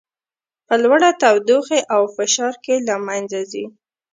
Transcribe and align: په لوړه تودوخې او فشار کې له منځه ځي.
په 0.67 0.73
لوړه 0.83 1.09
تودوخې 1.21 1.79
او 1.93 2.01
فشار 2.15 2.53
کې 2.63 2.75
له 2.87 2.95
منځه 3.07 3.39
ځي. 3.51 3.65